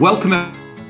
[0.00, 0.32] Welcome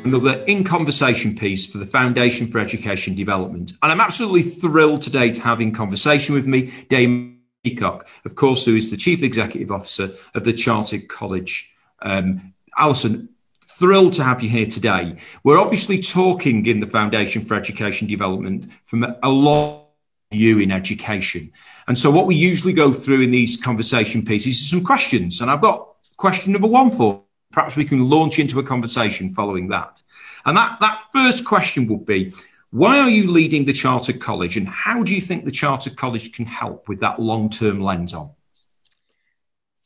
[0.05, 3.73] another in conversation piece for the Foundation for Education Development.
[3.83, 8.35] And I'm absolutely thrilled today to have in conversation with me Dame Alison Peacock, of
[8.35, 11.73] course, who is the Chief Executive Officer of the Chartered College.
[12.03, 13.31] Um, Alison,
[13.65, 15.17] thrilled to have you here today.
[15.43, 19.87] We're obviously talking in the Foundation for Education Development from a lot
[20.31, 21.51] of you in education.
[21.87, 25.41] And so what we usually go through in these conversation pieces is some questions.
[25.41, 29.69] And I've got question number one for perhaps we can launch into a conversation following
[29.69, 30.03] that.
[30.45, 32.33] And that, that first question would be
[32.71, 36.33] why are you leading the Chartered College and how do you think the Chartered College
[36.33, 38.31] can help with that long term lens on?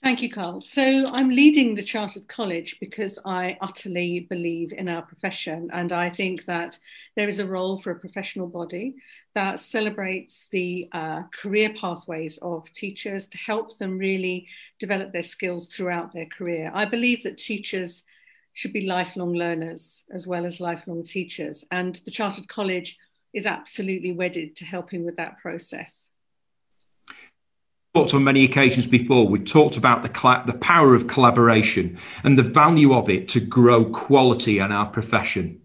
[0.02, 0.60] Thank you, Carl.
[0.60, 5.70] So I'm leading the Chartered College because I utterly believe in our profession.
[5.72, 6.76] And I think that
[7.14, 8.96] there is a role for a professional body
[9.34, 14.48] that celebrates the uh, career pathways of teachers to help them really
[14.80, 16.72] develop their skills throughout their career.
[16.74, 18.02] I believe that teachers
[18.54, 21.64] should be lifelong learners as well as lifelong teachers.
[21.70, 22.98] And the Chartered College
[23.32, 26.08] is absolutely wedded to helping with that process
[27.94, 29.28] talked on many occasions before.
[29.28, 33.40] We've talked about the, cl- the power of collaboration and the value of it to
[33.40, 35.60] grow quality in our profession.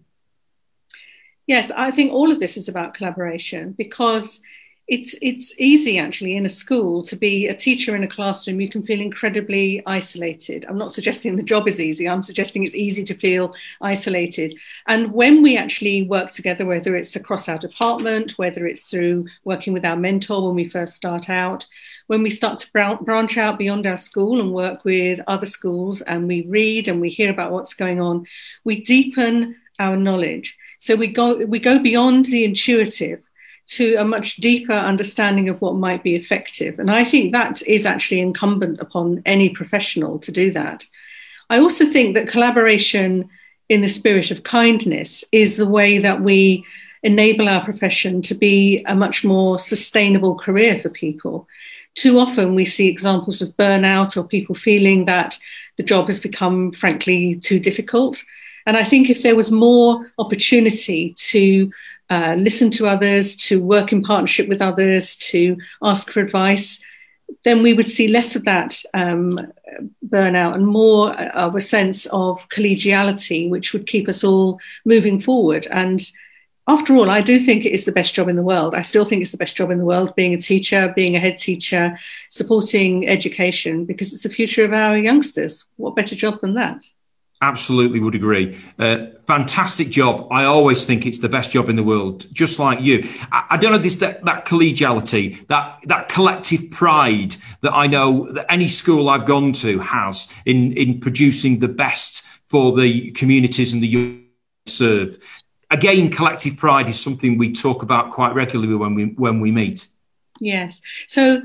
[1.46, 4.42] Yes, I think all of this is about collaboration because
[4.88, 8.70] it's it's easy actually in a school to be a teacher in a classroom you
[8.70, 13.04] can feel incredibly isolated i'm not suggesting the job is easy i'm suggesting it's easy
[13.04, 14.54] to feel isolated
[14.86, 19.74] and when we actually work together whether it's across our department whether it's through working
[19.74, 21.66] with our mentor when we first start out
[22.08, 26.26] when we start to branch out beyond our school and work with other schools and
[26.26, 28.26] we read and we hear about what's going on
[28.64, 33.22] we deepen our knowledge so we go we go beyond the intuitive
[33.68, 36.78] to a much deeper understanding of what might be effective.
[36.78, 40.86] And I think that is actually incumbent upon any professional to do that.
[41.50, 43.28] I also think that collaboration
[43.68, 46.64] in the spirit of kindness is the way that we
[47.02, 51.46] enable our profession to be a much more sustainable career for people.
[52.02, 55.38] Too often we see examples of burnout or people feeling that
[55.76, 58.22] the job has become, frankly, too difficult.
[58.66, 61.72] And I think if there was more opportunity to
[62.10, 66.84] uh, listen to others, to work in partnership with others, to ask for advice,
[67.44, 69.52] then we would see less of that um,
[70.06, 71.12] burnout and more
[71.46, 75.66] of a sense of collegiality, which would keep us all moving forward.
[75.70, 76.00] And
[76.68, 78.74] after all, I do think it is the best job in the world.
[78.74, 81.18] I still think it's the best job in the world being a teacher, being a
[81.18, 81.98] head teacher,
[82.28, 85.64] supporting education, because it's the future of our youngsters.
[85.76, 86.84] What better job than that?
[87.40, 88.58] Absolutely would agree.
[88.78, 90.26] Uh, fantastic job.
[90.30, 93.08] I always think it's the best job in the world, just like you.
[93.32, 98.30] I, I don't know this that, that, collegiality, that that collective pride that I know
[98.32, 103.72] that any school I've gone to has in in producing the best for the communities
[103.72, 104.24] and the youth
[104.66, 105.18] serve.
[105.70, 109.86] Again, collective pride is something we talk about quite regularly when we when we meet.
[110.40, 110.80] Yes.
[111.06, 111.42] So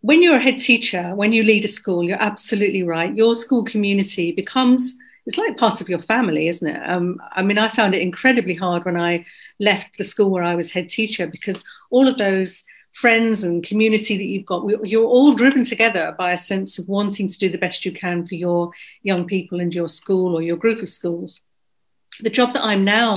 [0.00, 3.14] when you're a head teacher, when you lead a school, you're absolutely right.
[3.14, 4.96] Your school community becomes
[5.28, 6.88] it's like part of your family, isn't it?
[6.88, 9.26] Um, I mean, I found it incredibly hard when I
[9.60, 14.16] left the school where I was head teacher because all of those friends and community
[14.16, 17.58] that you've got, you're all driven together by a sense of wanting to do the
[17.58, 18.70] best you can for your
[19.02, 21.42] young people and your school or your group of schools.
[22.20, 23.16] The job that I'm now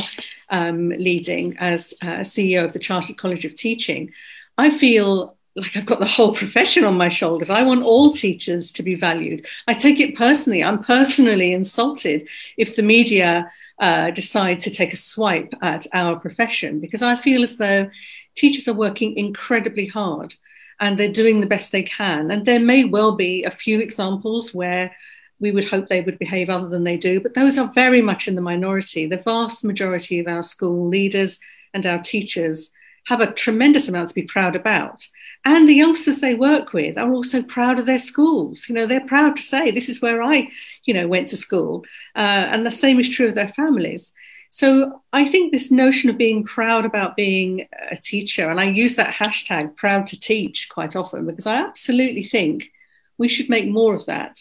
[0.49, 4.11] um, leading as uh, CEO of the Chartered College of Teaching,
[4.57, 7.49] I feel like I've got the whole profession on my shoulders.
[7.49, 9.45] I want all teachers to be valued.
[9.67, 10.63] I take it personally.
[10.63, 16.79] I'm personally insulted if the media uh, decide to take a swipe at our profession
[16.79, 17.89] because I feel as though
[18.35, 20.35] teachers are working incredibly hard
[20.79, 22.31] and they're doing the best they can.
[22.31, 24.95] And there may well be a few examples where
[25.41, 28.27] we would hope they would behave other than they do, but those are very much
[28.27, 29.07] in the minority.
[29.07, 31.39] The vast majority of our school leaders
[31.73, 32.71] and our teachers
[33.07, 35.07] have a tremendous amount to be proud about.
[35.43, 38.69] And the youngsters they work with are also proud of their schools.
[38.69, 40.47] You know, they're proud to say, this is where I,
[40.85, 41.83] you know, went to school.
[42.15, 44.13] Uh, and the same is true of their families.
[44.51, 48.97] So I think this notion of being proud about being a teacher, and I use
[48.97, 52.69] that hashtag proud to teach quite often because I absolutely think
[53.17, 54.37] we should make more of that.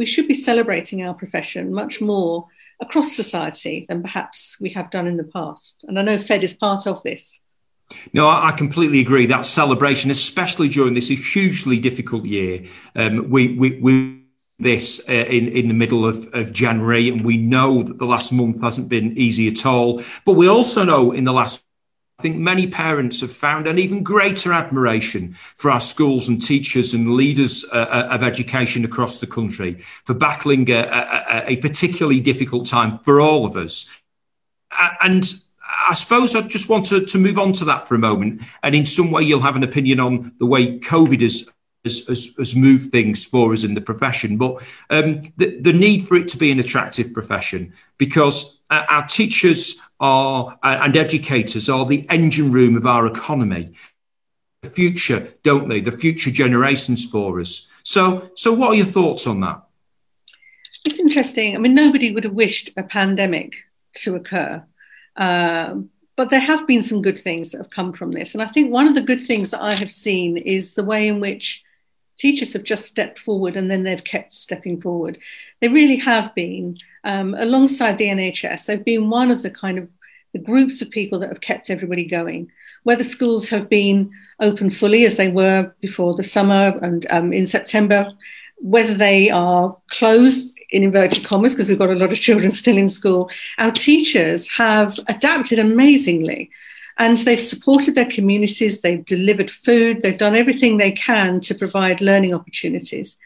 [0.00, 2.46] We should be celebrating our profession much more
[2.80, 5.84] across society than perhaps we have done in the past.
[5.86, 7.38] And I know FED is part of this.
[8.14, 9.26] No, I completely agree.
[9.26, 12.64] That celebration, especially during this hugely difficult year,
[12.96, 14.24] um, we, we, we
[14.58, 18.32] this uh, in in the middle of, of January, and we know that the last
[18.32, 20.02] month hasn't been easy at all.
[20.24, 21.66] But we also know in the last
[22.20, 26.92] I think many parents have found an even greater admiration for our schools and teachers
[26.92, 32.20] and leaders uh, uh of education across the country for battling a, a, a, particularly
[32.20, 34.02] difficult time for all of us.
[35.00, 35.24] And
[35.88, 38.42] I suppose I just want to, to move on to that for a moment.
[38.62, 41.48] And in some way, you'll have an opinion on the way COVID has
[41.84, 46.06] has, has, has, moved things for us in the profession, but um, the, the need
[46.06, 51.68] for it to be an attractive profession because uh, our teachers are uh, and educators
[51.68, 53.72] are the engine room of our economy.
[54.62, 55.80] The future, don't they?
[55.80, 57.70] The future generations for us.
[57.82, 59.62] So, so what are your thoughts on that?
[60.84, 61.54] It's interesting.
[61.54, 63.54] I mean, nobody would have wished a pandemic
[63.96, 64.62] to occur.
[65.16, 65.76] Uh,
[66.16, 68.34] but there have been some good things that have come from this.
[68.34, 71.08] And I think one of the good things that I have seen is the way
[71.08, 71.64] in which
[72.20, 75.18] teachers have just stepped forward and then they've kept stepping forward.
[75.60, 79.88] They really have been, um, alongside the NHS, they've been one of the kind of
[80.34, 82.52] the groups of people that have kept everybody going.
[82.82, 87.46] Whether schools have been open fully as they were before the summer and um, in
[87.46, 88.12] September,
[88.58, 92.76] whether they are closed in inverted commas because we've got a lot of children still
[92.76, 96.50] in school, our teachers have adapted amazingly.
[97.00, 102.02] And they've supported their communities, they've delivered food, they've done everything they can to provide
[102.02, 103.16] learning opportunities.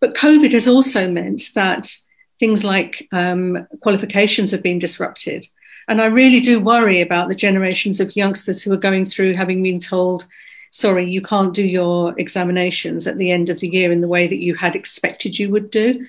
[0.00, 1.96] But COVID has also meant that
[2.40, 5.46] things like um, qualifications have been disrupted.
[5.86, 9.62] And I really do worry about the generations of youngsters who are going through having
[9.62, 10.26] been told,
[10.70, 14.26] sorry, you can't do your examinations at the end of the year in the way
[14.26, 16.04] that you had expected you would do.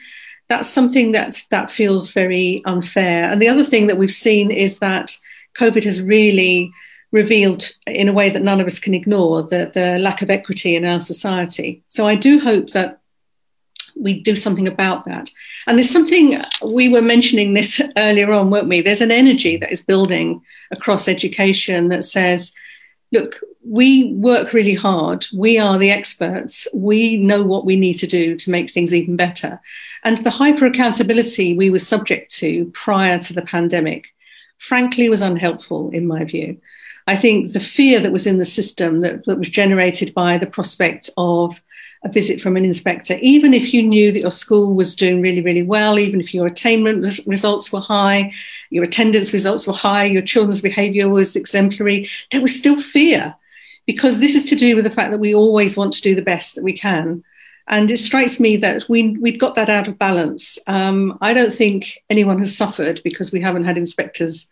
[0.49, 3.29] That's something that, that feels very unfair.
[3.29, 5.15] And the other thing that we've seen is that
[5.59, 6.71] COVID has really
[7.15, 10.75] revealed in a way that none of us can ignore the, the lack of equity
[10.75, 11.81] in our society.
[11.87, 12.99] So I do hope that
[13.95, 15.31] we do something about that.
[15.65, 18.81] And there's something we were mentioning this earlier on, weren't we?
[18.81, 20.41] There's an energy that is building
[20.71, 22.51] across education that says,
[23.13, 25.25] look, we work really hard.
[25.33, 26.67] We are the experts.
[26.73, 29.61] We know what we need to do to make things even better.
[30.03, 34.07] And the hyper accountability we were subject to prior to the pandemic,
[34.57, 36.57] frankly, was unhelpful in my view.
[37.07, 40.47] I think the fear that was in the system that, that was generated by the
[40.47, 41.61] prospect of
[42.03, 45.41] a visit from an inspector, even if you knew that your school was doing really,
[45.41, 48.31] really well, even if your attainment results were high,
[48.69, 53.35] your attendance results were high, your children's behaviour was exemplary, there was still fear
[53.87, 56.21] because this is to do with the fact that we always want to do the
[56.21, 57.23] best that we can.
[57.67, 60.59] And it strikes me that we, we'd got that out of balance.
[60.67, 64.49] Um, I don't think anyone has suffered because we haven't had inspectors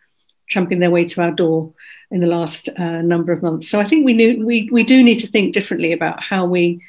[0.48, 1.72] tramping their way to our door
[2.10, 3.68] in the last uh, number of months.
[3.68, 6.82] So I think we, knew, we, we do need to think differently about how we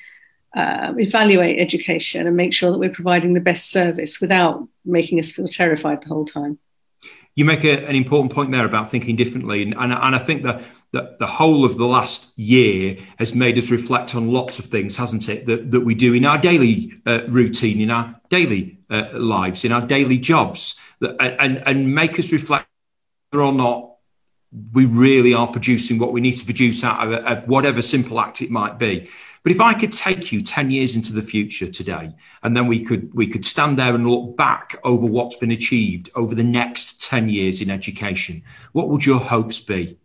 [0.55, 5.31] uh, evaluate education and make sure that we're providing the best service without making us
[5.31, 6.57] feel terrified the whole time.
[7.35, 10.43] You make a, an important point there about thinking differently, and, and, and I think
[10.43, 10.61] that,
[10.93, 14.95] that the whole of the last year has made us reflect on lots of things,
[14.95, 15.45] hasn't it?
[15.45, 19.73] That, that we do in our daily uh, routine, in our daily uh, lives, in
[19.73, 22.67] our daily jobs, that, and, and make us reflect
[23.41, 23.95] or not
[24.73, 28.49] we really are producing what we need to produce out of, whatever simple act it
[28.49, 29.09] might be.
[29.43, 32.83] But if I could take you 10 years into the future today, and then we
[32.83, 37.03] could we could stand there and look back over what's been achieved over the next
[37.07, 38.41] 10 years in education,
[38.71, 39.97] what would your hopes be?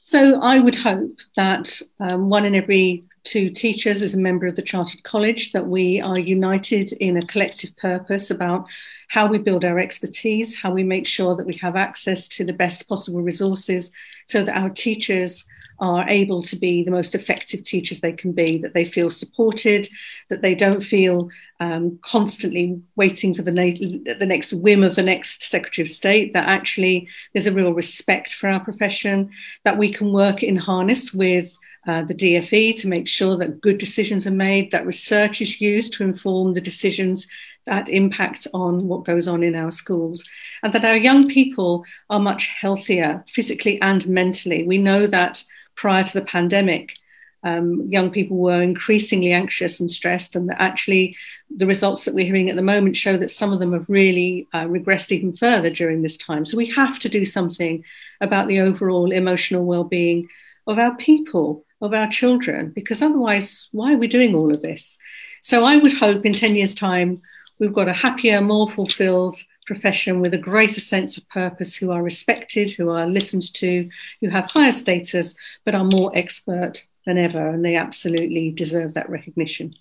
[0.00, 4.56] So I would hope that um, one in every two teachers as a member of
[4.56, 8.66] the Chartered College, that we are united in a collective purpose about
[9.08, 12.52] how we build our expertise, how we make sure that we have access to the
[12.52, 13.90] best possible resources
[14.26, 15.44] so that our teachers
[15.80, 19.88] are able to be the most effective teachers they can be, that they feel supported,
[20.28, 25.02] that they don't feel um, constantly waiting for the, na- the next whim of the
[25.02, 29.30] next Secretary of State, that actually there's a real respect for our profession,
[29.64, 31.56] that we can work in harness with
[31.86, 35.94] uh, the DFE to make sure that good decisions are made, that research is used
[35.94, 37.26] to inform the decisions
[37.66, 40.24] that impact on what goes on in our schools,
[40.62, 44.64] and that our young people are much healthier physically and mentally.
[44.64, 45.42] We know that
[45.80, 46.98] prior to the pandemic,
[47.42, 51.16] um, young people were increasingly anxious and stressed, and that actually
[51.56, 54.46] the results that we're hearing at the moment show that some of them have really
[54.52, 56.44] uh, regressed even further during this time.
[56.44, 57.82] So we have to do something
[58.20, 60.28] about the overall emotional well-being
[60.66, 64.98] of our people of our children, because otherwise, why are we doing all of this?
[65.40, 67.22] So I would hope in 10 years' time,
[67.58, 72.02] we've got a happier, more fulfilled profession with a greater sense of purpose, who are
[72.02, 73.88] respected, who are listened to,
[74.20, 77.48] who have higher status, but are more expert than ever.
[77.48, 79.74] And they absolutely deserve that recognition.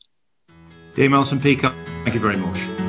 [0.96, 2.89] Dame Alison Peacock, thank you very much.